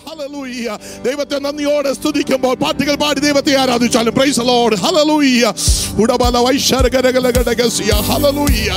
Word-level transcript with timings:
Hallelujah. 0.00 0.66
ദൈവത്തെ 1.04 1.36
നന്ദിയോടെ 1.38 1.90
സ്തുതിക്കുമ്പോൾ 1.98 2.54
പാട്ടുകൾ 2.62 2.94
പാടി 3.02 3.20
ദൈവത്തെ 3.20 3.52
ആരാധിച്ചാലും 3.62 4.14
praise 4.16 4.42
Lord 4.48 4.76
hallelujah 4.82 5.42
ഉടബല 6.02 6.36
വൈശരകരകലകടകസിയ 6.46 7.92
hallelujah 8.08 8.68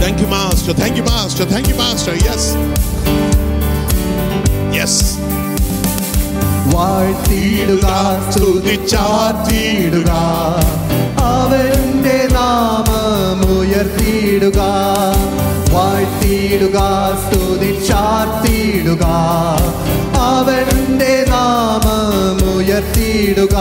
thank 0.00 0.22
you 0.22 0.28
master 0.34 0.72
thank 0.80 0.98
you 1.00 1.04
master 1.08 1.46
thank 1.52 1.70
you 1.70 1.76
master 1.76 2.14
yes 2.26 2.50
yes 4.78 5.04
വാഴ്ത്തിയിടുക 6.72 7.86
സ്തുതിച്ചാർത്തിയിടുക 8.28 10.10
അവന്റെ 11.30 12.18
നാമം 12.34 13.40
ഉയർത്തിയിടുക 13.56 14.60
വാഴ്ത്തിയിടുക 15.74 16.78
സ്തുതിച്ചാർത്തിയിടുക 17.24 17.64
അവന്റെ 20.14 21.24
നാമം 21.28 22.56
ഉയർത്തിയിടുക. 22.56 23.56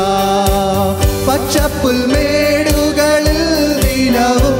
പച്ചപ്പുൽമേടുകളിൽ 1.27 3.41
നിലവും 3.79 4.59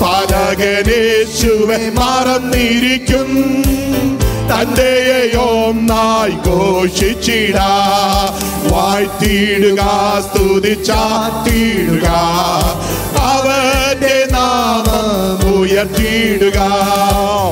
പരകനേശുവെ 0.00 1.76
മറന്നിരിക്കും. 1.76 3.62
തന്റെയൊന്നായി 4.50 6.48
ഘോഷിച്ചിട. 6.48 7.58
വാഴ്ത്തിയിടുക 8.72 9.82
സ്തുതിച്ചാത്തിയിടുക 10.20 12.08
അവന്റെ 13.18 14.28
നാമം 14.30 15.58
ഉയർത്തിയിടുക. 15.58 16.58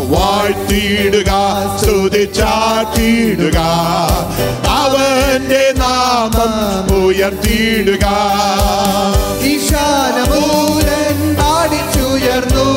വാഴ്ത്തിയിടുക 0.08 1.21
സ്തുതിച്ചാത്തിയിടുക 1.80 3.58
അവന്റെ 4.82 5.64
നാമം 5.76 6.54
ഉയർത്തിയിടുക. 7.04 8.06
ഈശാനമൂലൻ 9.52 11.18
പാടിച്ചുയർന്നു. 11.40 12.68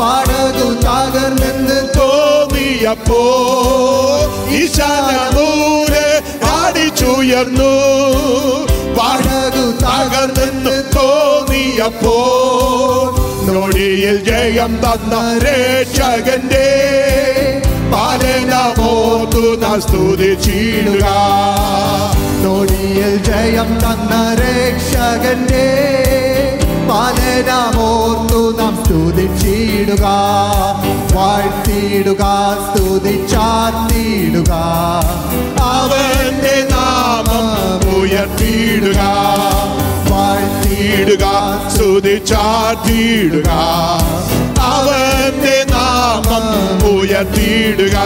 പാടകു 0.00 0.68
തകർന്നെന്ന് 0.86 1.80
തോന്നിയപ്പോ 1.98 3.22
ഈശാനമൂലെ 4.60 6.06
പാടിച്ചുയർന്നു. 6.44 7.72
പാടകു 8.98 9.66
തകർന്നെന്ന് 9.84 10.76
തോന്നിയപ്പോ 10.96 12.16
നൊടിയിൽ 13.48 14.16
ജയം 14.24 14.72
തന്ന 14.84 15.14
രക്ഷകന്റെ 15.44 16.66
പാലനമോതു 18.40 19.56
സ്തുതിച്ചിടുക. 19.80 21.06
നൊടിയിൽ 22.44 23.16
ജയം 23.16 23.78
തന്ന 23.78 24.34
രക്ഷകന്റെ 24.34 25.68
പാലനമോർത്തു 26.88 28.56
നാം 28.58 28.84
സ്തുതിച്ചിടുക. 28.84 30.06
വാഴ്ത്തിയിടുക 31.14 32.24
സ്തുതിച്ചാർത്തിയിടുക. 32.66 34.52
അവന്റെ 35.60 36.68
നാമം 36.70 38.00
ഉയർത്തിയിടുക. 38.00 39.00
വാഴ്ത്തിയിടുക 40.30 41.24
സ്തുതിച്ചാർത്തിയിടുക 41.74 43.48
അവന്റെ 44.72 45.56
നാമം 45.72 46.46
ഉയർത്തിയിടുക. 46.92 47.96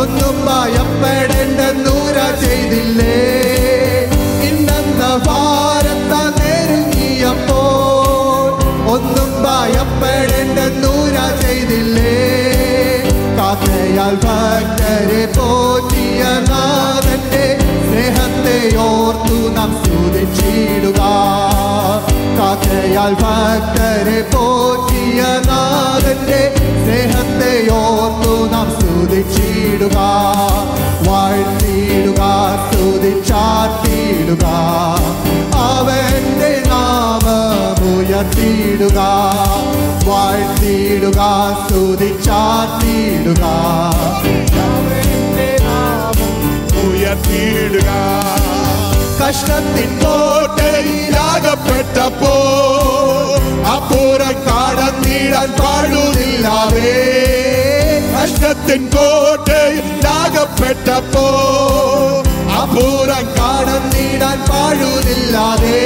ഒന്നും 0.00 0.36
ഭയപ്പെടേണ്ടെന്നൂര 0.48 2.18
ചെയ്തില്ലേ? 2.44 3.18
കാക്കയാൽ 14.02 14.14
ഭക്തരെ 14.24 15.24
പോറ്റിയ 15.36 16.22
നാഥന്റെ 16.48 17.44
സ്നേഹത്തെ 17.88 18.56
ഓർത്തു 18.84 19.36
നാം 19.56 19.70
സ്തുതിച്ചിടുക. 19.82 21.00
കാക്കയാൽ 22.38 23.14
ഭക്തരെ 23.22 24.18
പോറ്റിയ 24.34 25.20
നാഥന്റെ 25.46 26.42
സ്നേഹത്തെ 26.84 27.54
ഓർത്തു 27.78 28.34
നാം 28.54 28.68
സ്തുതിച്ചിടുക. 28.78 29.98
ഉയർത്തിയിടുക 38.24 38.98
വാഴ്ത്തിയിടുക 40.06 41.20
നാമം 45.64 46.34
ഉയർത്തിയിടുക. 46.82 47.88
കഷ്ടത്തിൻ 49.20 49.90
കോട്ടയിലാകപ്പെട്ടപ്പോ 50.02 50.64
അപ്പുറം 53.74 54.36
കടന്നിടാൻ 54.46 55.50
പാടുന്നില്ലാവേ 55.60 56.94
കഷ്ടത്തിൻ 58.14 58.82
കോട്ടയിലാകപ്പെട്ടപ്പോ 58.94 60.06
അപ്പുറം 62.60 63.26
കടന്നിടാൻ 63.38 64.38
പാടുന്നില്ലാതെ 64.50 65.82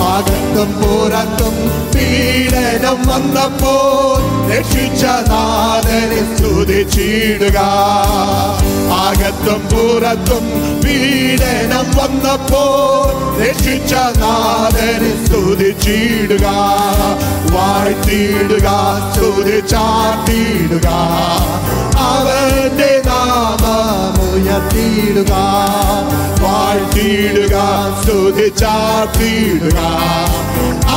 അകത്തും 0.00 0.72
പുറത്തും 0.72 1.54
പീഡനം 1.94 3.08
വന്നപ്പോൾ 3.08 4.50
രക്ഷിച്ച 4.56 5.04
നാഥനെ 5.04 6.36
സ്തുതിച്ചിടുക. 6.36 7.58
അകത്തും 9.06 9.60
പുറത്തും 9.60 10.44
പീഡനം 10.84 11.86
വന്നപ്പോൾ 11.96 13.40
രക്ഷിച്ച 13.48 13.94
നാഥനെ 13.94 15.26
സ്തുതിച്ചിടുക. 15.26 16.46
വാഴ്ത്തിയിടുക 17.52 18.70
സ്തുതിച്ചാട്ടിയിടുക. 19.14 20.88
അവന്റെ 21.98 23.02
നാമം 23.06 24.22
ഉയർത്തിയിടുക. 24.22 25.32
വാഴ്ത്തിയിടുക 25.32 25.53
സ്തുതിച്ചാട്ടിയിടുക 28.24 29.80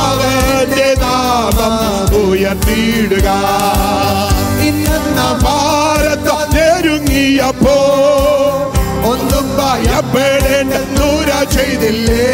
അവന്റെ 0.02 0.86
നാമം 1.02 1.74
ഉയർത്തിയിടുക. 2.20 3.28
ഇന്ന 4.68 5.18
ഭാരതം 5.42 6.40
നെരുങ്ങിയപ്പോ 6.54 7.76
ഒന്നും 9.10 9.46
ഭയപ്പെടേണ്ടെന്നൂര 9.58 11.28
ചെയ്തില്ലേ? 11.56 12.32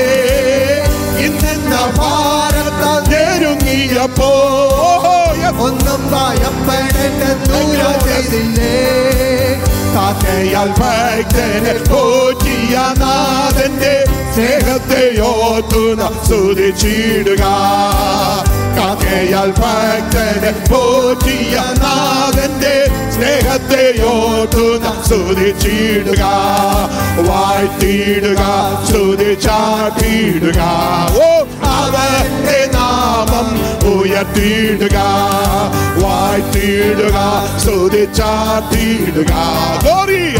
ഇന്ന 1.26 1.74
ഭാരതം 1.98 2.73
നെരുങ്ങിയപ്പോ 3.10 4.30
ഒന്നും 5.66 6.02
ഭയപ്പെടേണ്ടെന്നൂര 6.12 7.82
ചെയ്തില്ലേ 8.04 8.74
കാക്കയാൽ 9.94 10.70
ഭക്തനെ 10.80 11.74
പോറ്റിയ 11.90 12.74
നാഥന്റെ 13.02 13.94
സ്നേഹത്തെ 14.34 15.02
ഓർത്തുന 15.26 16.00
സ്തുതിച്ചിടുക. 16.24 17.42
കാക്കയാൽ 18.78 19.50
ഭക്തനെ 19.60 20.52
പോറ്റിയ 20.70 21.56
നാഥന്റെ 21.82 22.74
സ്നേഹത്തെ 23.14 23.84
ഓർത്തുന 24.12 24.84
സ്തുതിച്ചിടുക. 25.06 26.22
വാഴ്ത്തിയിടുക 27.28 28.42
ഓ 31.24 31.30
അവന്റെ 31.74 32.58
നാമം 33.26 33.48
ഉയർത്തിയിടുക 33.90 34.96
വാഴ്ത്തിയിടുക 36.00 37.16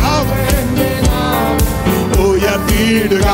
നാമം 0.02 0.28
ഉയർത്തിയിടുക. 2.25 3.26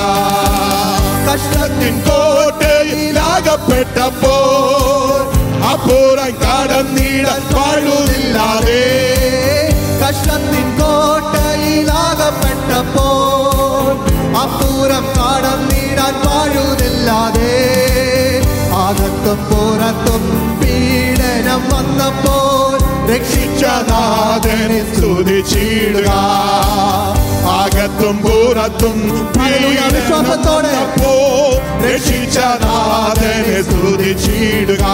കഷ്ടത്തിൻ 1.27 1.95
കോട്ടയിലാകപ്പെട്ടപ്പോ 2.07 3.17
അപ്പുറം 5.73 6.33
കടന്നിടാൻ 6.43 7.43
പാടുന്നില്ലാതെ 7.53 8.85
കഷ്ടത്തിൻ 10.03 10.69
കോട്ടയിലാകപ്പെട്ടപ്പോൾ 10.81 11.77
അപ്പുറം 14.43 15.05
കടന്നിടാൻ 15.19 16.15
പാഴുതില്ലാതെ 16.25 17.55
അകത്തും 18.91 19.41
പുറത്തും 19.51 20.23
പീഡനം 20.61 21.63
വന്നപ്പോൾ 21.71 22.73
രക്ഷിച്ച 23.11 23.63
നാഥനെ 23.91 24.81
സ്തുതിച്ചിടുക 24.89 26.11
അകത്തും 27.55 28.17
പുറത്തും 28.19 28.99
ഹല്ലേലൂയ, 29.37 29.81
വിശ്വാസത്തോടെ. 29.95 30.73
പോ 30.97 31.13
രക്ഷിച്ച 31.85 32.39
നാഥനെ 32.65 33.59
സ്തുതിച്ചിടുക 33.63 34.85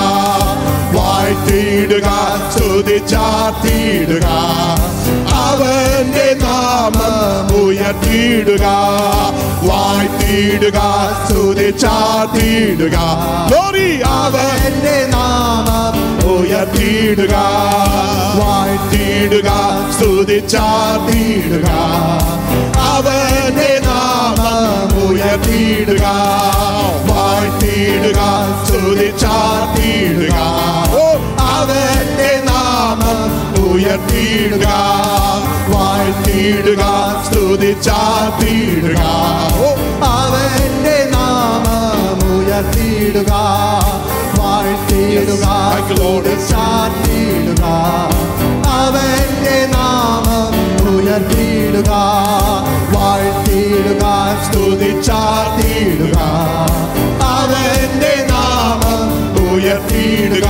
വാഴ്ത്തിയിടുക 0.96 2.08
സ്തുതിച്ചാർത്തിയിടുക 2.54 4.26
അവന്റെ 5.46 6.28
നാമം 6.42 7.06
ഉയർത്തിയിടുക 7.60 8.66
വാഴ്ത്തിയിടുക 9.68 10.78
സ്തുതിച്ചാർത്തിയിടുക 11.22 12.96
Glory, 13.50 13.88
അവന്റെ 14.16 14.98
നാമം 15.14 15.96
ഉയർത്തിയിടുക 16.34 17.34
വാഴ്ത്തിയിടുക 18.40 19.50
ചാത്തിയിടുക 20.46 21.68
അവന്റെ 22.86 23.70
നാമം 23.86 24.90
ഉയർത്തിയിടുക 25.06 26.04
വാഴ്ത്തിയിടുക 27.10 28.20
സ്തുതിച്ചാർത്തിയിടുക 28.62 30.34
ഓ 30.96 31.06
അവന്റെ 31.50 32.32
നാമം 32.48 33.20
ഉയർത്തിയിടുക. 33.86 34.66
വാഴ്ത്തിയിടുക 35.68 36.82
സ്തുതിച്ചാത്തിയിടുക 37.26 39.02
അവന്റെ 40.04 40.98
നാമം 41.14 42.18
ഉയർത്തിയിടുക. 42.36 43.32
വാഴ്ത്തിയിടുക. 44.38 45.44
ചാർത്തിയിടുക 46.50 47.64
അവന്റെ 48.80 49.58
നാമം 49.66 50.52
ഉയർത്തിയിടുക 51.05 51.91
വാഴ്ത്തിയിടുക 52.93 54.03
സ്തുതിച്ചാർത്തിയിടുക 54.45 56.17
അവന്റെ 57.25 58.13
നാമം 58.31 59.03
ഉയർത്തിയിടുക 59.47 60.47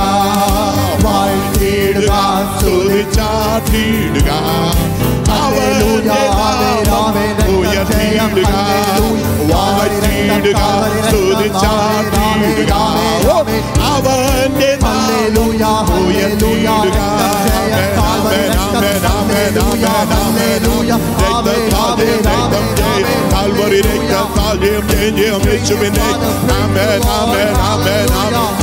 വാഴ്ത്തിയിടുക 1.04 2.12
സ്തുതിച്ചാർത്തിയിടുക 2.54 4.30
അവന്റെ 5.38 6.20
നാമം 6.30 7.16
ഉയർത്തിയിടുക 7.56 8.52
വാഴ്ത്തിയിടുക 9.52 10.60
സ്തുതിച്ചാർത്തിയിടുക 11.06 12.72
ഓ, 13.26 13.36
അവന്റെ 13.90 14.70
നാമം 14.84 16.00
ഉയർത്തിയിടുക 16.00 16.98
Yemleyim 24.67 25.39
Amen 26.47 27.01
amen 27.01 27.53
amen 27.55 28.09
amen. 28.11 28.57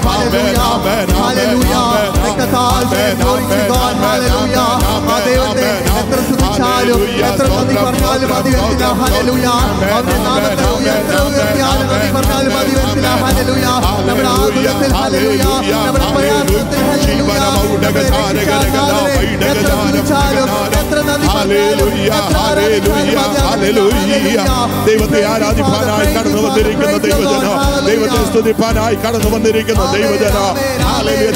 Amen 0.00 0.56
amen 0.56 1.10
amen 1.10 1.66
amen. 1.70 2.19
എത്ര 5.98 6.18
സ്തുതിച്ചാലും 6.26 7.00
എത്ര 7.28 7.44
നന്ദി 7.48 7.74
പറഞ്ഞാലും 7.74 8.28
ഉയർത്തിയാലും 10.78 11.86
നന്ദി 11.90 12.08
പറഞ്ഞാലും 12.16 12.52
നമ്മുടെ 14.06 14.28
നമ്മുടെ 14.28 14.28
പ്രയാസത്തിൽ 14.50 14.92
ഹല്ലേലൂയ. 14.92 15.44
എത്ര 20.80 20.96
നന്ദി. 21.08 21.26
ദൈവത്തെ 24.86 25.20
ആരാധിപ്പാനായി 25.24 26.08
കടന്നു 26.14 26.40
വന്നിരിക്കുന്ന 26.42 26.96
ദൈവജന. 27.06 27.46
ദൈവത്തെ 27.86 28.20
സ്തുതിപ്പാനായി 28.30 28.94
കടന്നു 28.94 29.28
വന്നിരിക്കുന്ന 29.34 29.82
ദൈവജന. 29.92 30.36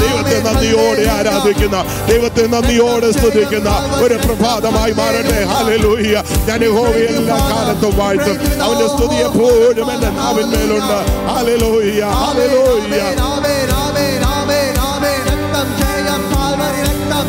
ദൈവത്തെ 0.00 0.36
നന്ദിയോടെ 0.46 0.93
ആരാധിക്കുന്ന 1.17 1.77
ദൈവത്തെ 2.09 2.43
നന്ദിയോടെ 2.53 3.11
സ്തുതിക്കുന്ന 3.11 3.69
ഒരു 4.05 4.15
പ്രഭാതമായി 4.25 4.91
മാറട്ടെ 4.91 5.39
ഹാലലൂയ 5.51 6.13
ഞാൻ 6.49 6.59
യഹോവയെ 6.67 7.07
എല്ലാ 7.19 7.37
കാലത്തും 7.51 7.93
വാഴ്ത്തും 7.99 8.37
അവന്റെ 8.65 8.87
സ്തുതി 8.95 9.17
എപ്പോഴും 9.27 9.87
എന്റെ 9.95 10.09
നാവിന്മേലുണ്ട് 10.19 10.97
ഹാലലൂയ 11.29 12.01
ഹാലലൂയ 12.19 13.01
ആമേൻ, 13.29 13.69
ആമേൻ, 13.83 14.21
ആമേൻ, 14.33 14.75
ആമേൻ. 14.89 15.19
രക്തം 15.29 15.67
ജയം, 15.79 16.21
കാൽവരി 16.33 16.81
രക്തം. 16.87 17.27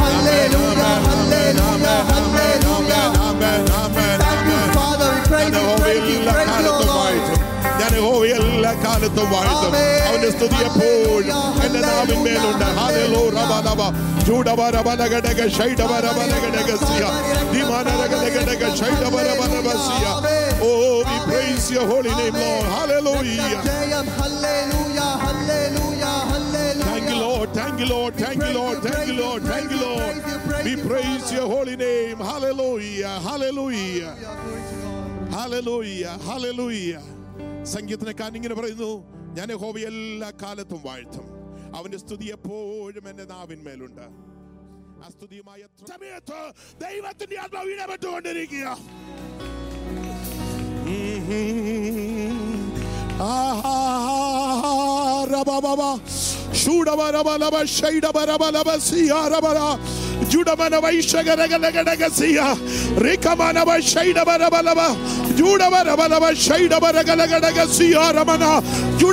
Hallelujah, 0.00 0.82
hallelujah, 1.06 1.86
hallelujah. 2.10 2.92
Thank 4.22 4.46
you, 4.50 4.60
Father. 4.76 5.08
We 5.14 5.20
praise 5.30 5.54
you, 5.56 5.64
praise 5.82 6.06
you, 6.12 6.18
praise 6.28 6.56
you, 6.60 6.72
Lord. 6.90 7.24
ഞാൻ 7.80 7.90
യഹോവയെ 7.98 8.36
എല്ലാ 8.42 8.72
കാലത്തും 8.84 9.26
വാഴ്ത്തും 9.32 9.68
ആമേൻ. 9.68 10.02
അവന്റെ 10.08 10.30
സ്തുതി 10.36 10.58
എപ്പോഴും 10.68 10.72
ഹല്ലേലൂയ, 10.72 10.92
എന്റെ 10.92 10.97
നാവിന്മേലുണ്ട് 12.48 12.66
ഹാലലോ 12.78 13.22
റബലബ 13.36 13.80
ജൂഡബരബലഗടക 14.26 15.40
ഷൈഡബരബലഗടകസിയ 15.56 17.02
ദിമാനരഗലഗടക 17.54 18.62
ഷൈഡബരബലബസിയ 18.80 20.04
oh 20.66 20.70
we 21.08 21.16
praise 21.28 21.66
your 21.74 21.84
holy 21.90 22.12
name 22.20 22.36
lord 22.42 22.66
hallelujah 22.74 23.48
ജയം, 23.66 24.06
hallelujah, 24.18 24.98
hallelujah, 25.24 26.04
hallelujah. 26.30 26.82
Thank 26.86 27.08
you, 27.10 27.18
Lord. 27.20 27.48
Thank 27.52 27.76
you, 27.80 27.88
Lord. 27.90 28.12
Thank 28.16 28.40
you, 28.42 28.52
Lord. 28.54 28.78
Thank 28.86 29.06
you, 29.10 29.16
Lord. 29.18 29.40
Thank 29.52 29.68
you, 29.74 29.80
Lord. 29.80 30.16
We 30.66 30.72
praise 30.88 31.26
your 31.36 31.46
holy 31.54 31.76
name. 31.78 32.18
Hallelujah. 32.30 33.12
Hallelujah. 33.28 34.12
Hallelujah. 35.36 36.14
Hallelujah. 36.28 37.02
സംഗീതനക്കാരൻ 37.74 38.34
ഇങ്ങനെ 38.38 38.54
പറയുന്നു 38.58 38.90
ഞാൻ 39.36 39.48
യഹോവ 39.54 39.76
എല്ലാ 39.90 40.28
കാലത്തും 40.42 40.80
വാഴ്ത്തും 40.88 41.26
അവന്റെ 41.74 41.98
സ്തുതി 41.98 42.26
എപ്പോഴും 42.28 43.06
എന്റെ 43.08 43.24
നാവിന്മേലുണ്ട് 43.24 44.06
ആ 45.04 45.08
സ്തുതിയുമായ 45.08 45.62
സമയത്ത് 45.88 46.40
ദൈവത്തിന്റെ 46.80 47.36
ആത്മാവ് 47.36 47.72
ഇടപെട്ടുകൊണ്ടിരിക്കുക 47.72 48.66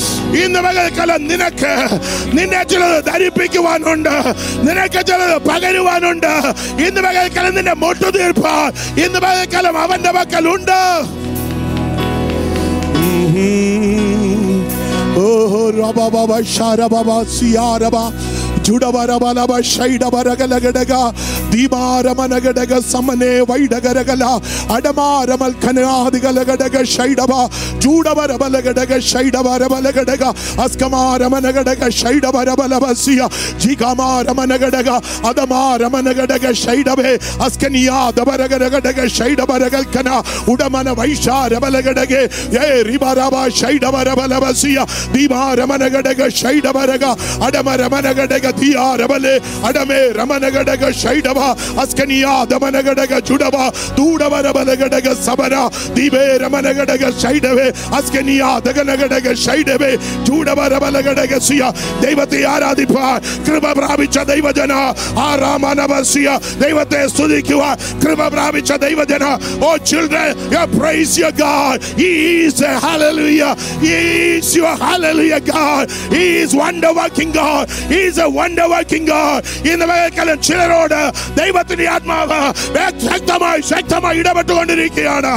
ഇന്ന് 0.45 0.61
പകൽക്കാലം 0.61 1.29
നിനക്ക്. 1.29 1.99
നിന്നെ 2.39 2.63
ചിലത് 2.63 3.05
ധരിപ്പിക്കുവാനുണ്ട്. 3.05 4.35
നിനക്ക് 4.63 5.07
ചിലത് 5.07 5.49
പകരുവാനുണ്ട്. 5.49 6.43
ഇന്ന് 6.87 7.01
പകൽക്കാലം 7.01 7.55
നിന്നെ 7.55 7.73
മുട്ടു 7.73 8.11
തീർപ്പാൻ 8.11 9.05
ഇന്ന് 9.05 9.21
പകൽക്കാലം 9.21 9.79
അവന്റെ 9.79 10.11
പക്കലുണ്ട്. 10.11 10.81
ഓഹോ 15.21 15.71
റബബബ 15.71 16.41
ശരബബ 16.41 17.23
സിയാരബ. 17.23 17.91
ജുഡബരബലബ 17.91 17.91
ഷൈഡബരഗലഗടക 17.91 18.40
Dima 45.13 45.57
Ramanagadega 45.57 46.29
Shaida 46.31 46.73
Baraga 46.73 47.17
Adama 47.41 47.77
Ramanagadega 47.77 48.53
Ia 48.63 48.97
Rabale 48.99 49.41
Adame 49.63 50.13
Ramanagadaga 50.13 50.91
Shaidava 50.93 51.55
Askania 51.77 52.47
Damanagadaga 52.47 53.21
Judava 53.21 53.71
Dudava 53.97 54.43
Rabanagadaga 54.43 55.15
Sabara 55.15 55.71
Dibe 55.95 56.39
Ramanagadaga 56.39 57.11
Shaidave 57.13 57.73
Askania 57.91 58.61
Daganagadaga 58.61 59.33
Shaidave 59.35 59.99
Judava 60.25 60.69
Rabanagadaga 60.69 61.41
Sia 61.41 61.73
Devate 62.01 62.45
Aradipa 62.45 63.21
Kriba 63.45 63.73
Bravicha 63.75 64.25
Devajana 64.25 64.95
Aramanavasia 65.15 66.39
Devate 66.59 67.09
Sudikiva 67.09 67.77
Kriba 68.01 68.31
Bravicha 68.31 68.79
Devajana. 68.79 69.39
Oh 69.63 69.79
children 69.79 70.37
you 70.51 70.79
praise 70.79 71.19
your 71.19 71.33
God. 71.33 71.83
He 71.83 72.43
is 72.45 72.61
a 72.61 72.79
hallelujah. 72.79 73.55
He 73.81 74.37
is 74.37 74.55
your 74.55 74.77
hallelujah 74.77 75.41
God. 75.41 75.91
He 75.91 76.39
is 76.39 76.55
wonder 76.55 76.93
working 76.93 77.33
God. 77.33 77.71
He 77.71 78.03
is 78.03 78.19
a 78.19 78.29
wonder 78.41 78.67
working 78.69 79.21
ഇന്ന് 79.71 79.87
പകൽക്കാലം 79.87 80.39
ചിലരോട് 80.41 81.01
ദൈവത്തിന്റെ 81.35 81.89
ആത്മാവ് 81.89 82.41
ശക്തമായി 83.07 83.61
ശക്തമായി 83.71 84.19
ഇടപെട്ടുകൊണ്ടിരിക്കുകയാണ്. 84.19 85.35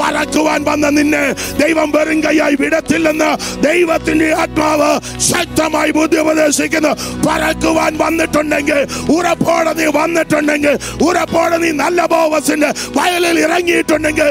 പറക്കുവാൻ 0.00 0.64
വന്ന 0.64 0.88
നിന്നെ 0.88 1.22
ദൈവം 1.58 1.90
വെറും 1.90 2.20
കൈയായി 2.24 2.54
വിടത്തില്ലെന്ന് 2.54 3.30
ദൈവത്തിന്റെ 3.60 4.32
ആത്മാവ് 4.34 4.90
ശക്തമായി 5.30 5.90
ബുദ്ധി 5.90 6.16
ഉപദേശിക്കുന്നു 6.16 6.92
പറക്കുവാൻ 7.26 7.98
വന്നിട്ടുണ്ടെങ്കിൽ 7.98 8.80
ഉറപ്പോടെ 9.08 9.74
നീ 9.74 9.86
വന്നിട്ടുണ്ടെങ്കിൽ 10.00 10.74
ഉറപ്പോടെ 11.00 11.58
നീ 11.58 11.70
നല്ല 11.74 12.06
ബോവസിന്റെ 12.06 12.70
വയലിൽ 12.96 13.38
ഇറങ്ങിയിട്ടുണ്ടെങ്കിൽ 13.40 14.30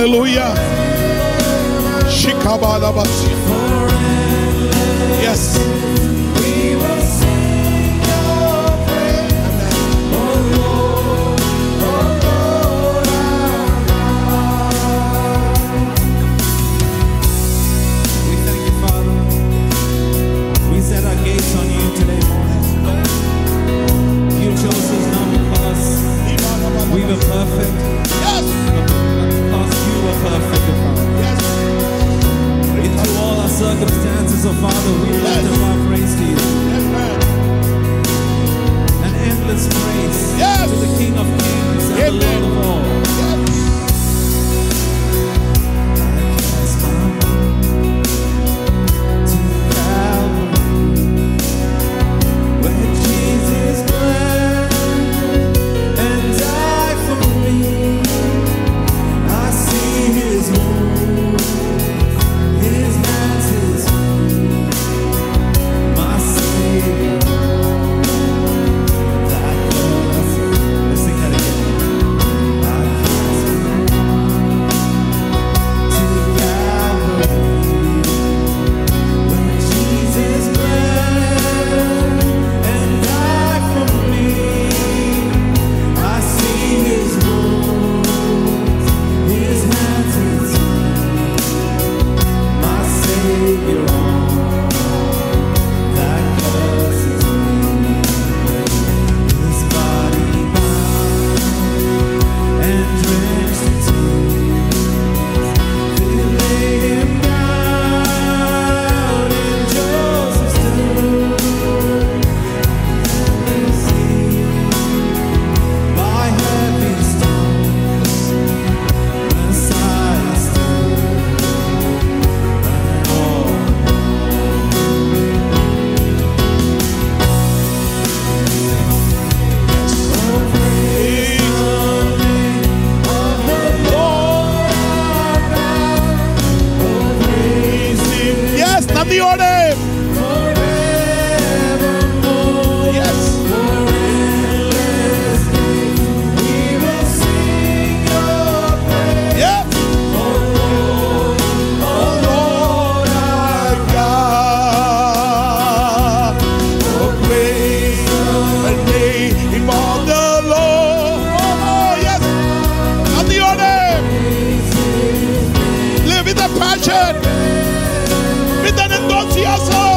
Hallelujah. 0.00 0.54
Shikabalabasi. 2.08 3.28
Yes. 5.20 5.99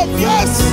ovelhas. 0.04 0.73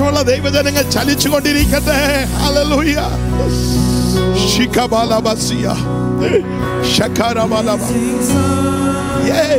വെളിച്ചമുള്ള 0.00 0.20
ദൈവജനങ്ങൾ 0.28 0.84
ചലിച്ചുകൊണ്ടിരിക്കട്ടെ 0.94 1.96
hallelujah 2.42 2.98
ശിഖബാലബസിയ 4.50 5.66
ശഖരബാലബ 6.94 7.82
Yeah. 9.28 9.56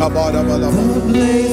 The 0.00 1.49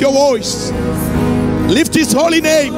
Your 0.00 0.12
voice. 0.12 0.70
Lift 1.68 1.94
his 1.94 2.12
holy 2.12 2.40
name. 2.40 2.74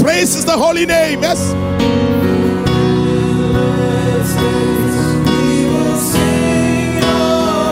Praise 0.00 0.34
is 0.34 0.44
the 0.44 0.52
holy 0.52 0.84
name. 0.84 1.22
Yes. 1.22 1.54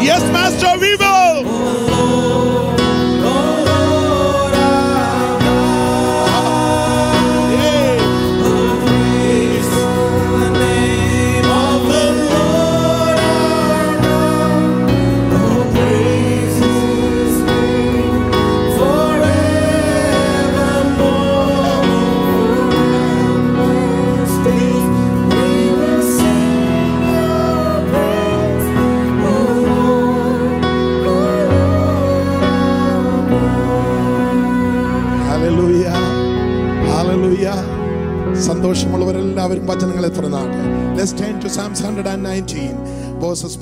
Yes, 0.03 0.22
Master, 0.33 0.79
we 0.81 0.96
will. 0.96 1.22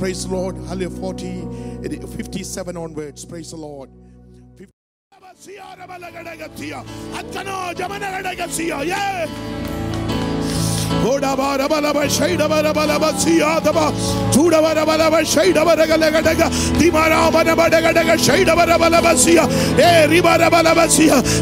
Praise 0.00 0.26
the 0.26 0.34
Lord. 0.34 0.56
Hallelujah. 0.56 0.88
40, 0.98 2.06
57 2.06 2.74
onwards. 2.74 3.26
Praise 3.26 3.50
the 3.50 3.58
Lord. 3.58 3.90
Yeah. 8.82 9.69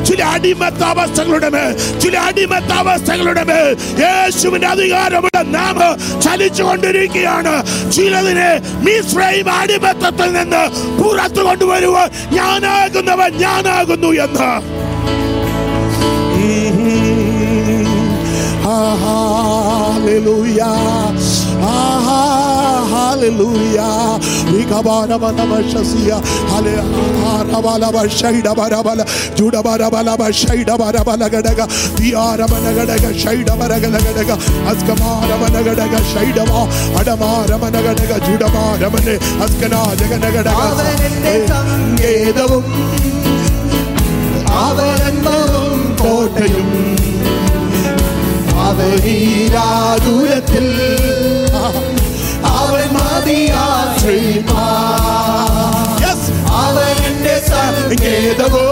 ചില 0.04 0.24
അടിമത്താവസ്ഥകളുടെ 0.24 1.48
മേൽ 1.48 2.00
ചില 2.00 2.18
അടിമത്താവസ്ഥകളുടെ 2.18 3.44
മേൽ 3.44 3.76
യേശുവിന്റെ 4.00 4.66
അധികാരമുള്ള 4.66 5.42
നാം 5.42 5.78
ചലിച്ചു 6.20 6.62
കൊണ്ടിരിക്കുകയാണ് 6.62 7.54
ചിലതിനെ 7.92 8.60
മിശ്രയും 8.74 9.50
അടിമത്തത്തിൽ 9.52 10.32
നിന്ന് 10.32 10.64
പുറത്തു 11.02 11.42
കൊണ്ടുവരുവാൻ 11.42 12.10
ഞാനാകുന്നവൻ 12.32 13.38
ഞാനാകുന്നു 13.38 14.08
എന്ന്. 14.08 14.50
ആഹാ. 18.68 19.37
Hallelujah. 20.08 21.12
Ah, 21.60 23.12
hallelujah. 23.12 24.16
Rikabarabalabasia. 24.48 26.16
Hallelujah. 26.48 27.44
Judabarabala 29.36 30.32
Shaidabarabalagadega. 30.32 31.68
Diarabanagadaga 32.00 33.10
Shaidabaragadaga. 33.12 34.36
Askamarabanagadega 34.72 36.00
Shaidama. 36.12 36.64
Adamarabanagadaga 36.96 38.16
Judabarabane. 38.24 39.14
Askanagadaga. 39.44 40.54
സംഗീതവും 41.98 42.64
അവരന്തവും 44.64 45.80
കോട്ടയും 46.00 46.68
അവരീരാദൂരത്തിൽ 48.68 50.66
അവൻ 52.58 52.88
മതിയാശ്രീമാ 52.96 54.66
സങ്കേതവോ 57.50 58.66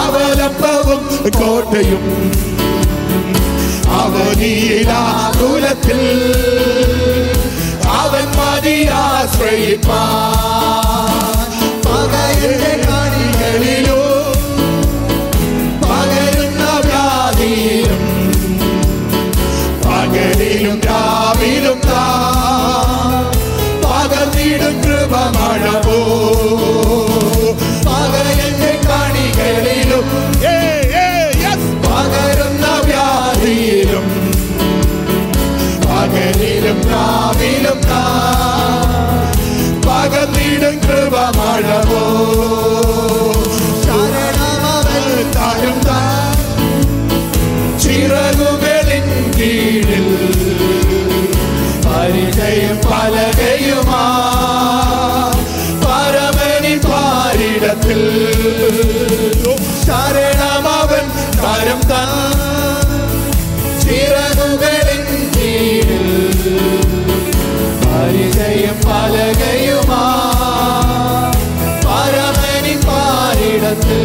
അവലപ്പവും 0.00 1.04
കോട്ടയും. 1.38 2.04
അവരീരാദൂരത്തിൽ 4.00 6.02
അവൻ 8.00 8.26
മതിയാശ്രീമാ 8.38 10.02
ശരണം 59.84 60.66
അവൻ 60.74 61.04
കരം 61.42 61.80
തൻ 61.90 62.10
ചിറകുകളിൽ 63.82 65.02
പരിചയം 67.84 68.78
പലകയുമാ. 68.86 70.02
പരമനി 71.86 72.74
പാരിടത്ത് 72.86 73.98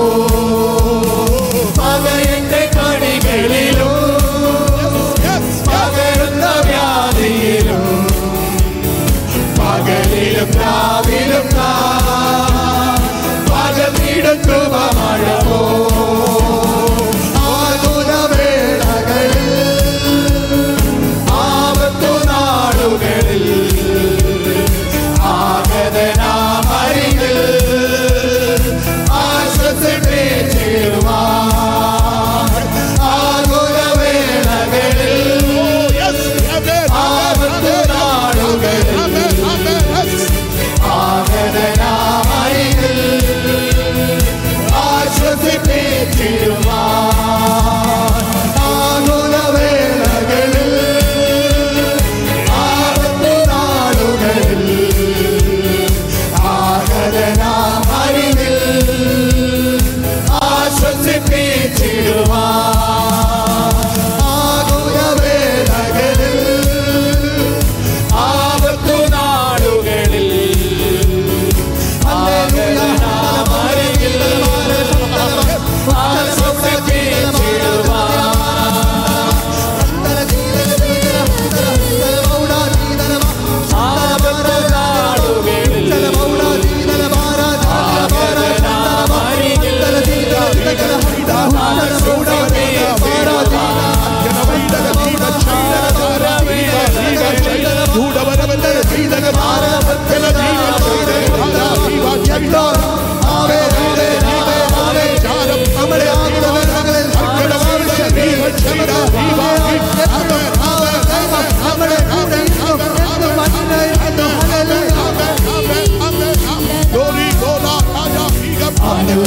Oh. 0.00 0.47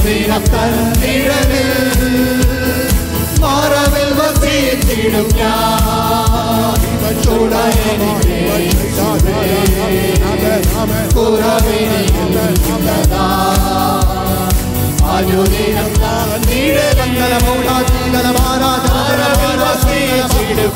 தினம் 0.03 0.47
தந்திடவில் 0.51 1.75
மாறவில் 3.41 4.13
வசித்திடும் 4.17 5.31
അനുദിനം 15.11 15.91
നീട 16.45 16.77
മംഗളമൗടാ 16.97 17.75
മംഗളമാരാ 17.87 18.71
വസിച്ചിടും 19.61 20.75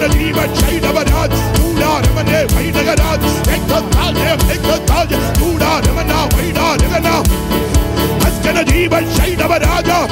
Kadalima 0.00 0.48
Chaidabadad, 0.56 1.30
Tula 1.56 2.00
Ramane, 2.00 2.46
Vaidagadat, 2.48 3.20
Ekatalia, 3.52 4.34
Ekatalia, 4.48 5.20
Tula 5.34 5.82
Ramana, 5.84 6.26
Vaida, 6.30 6.66
Devana, 6.78 7.22
Askanadiba 8.24 9.00
Chaidabadaja, 9.14 10.08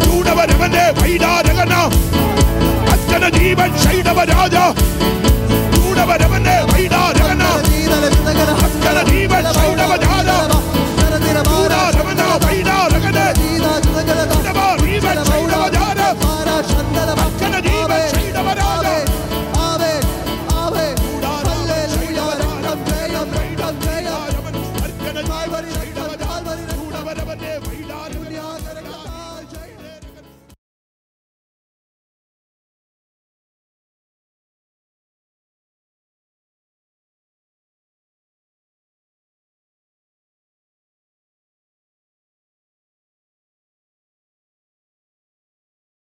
leave 0.00 0.26
a 0.26 0.92
Vaida, 0.94 1.44
of 2.88 3.58
a 3.58 3.68
Chaidabadaja, 3.84 4.85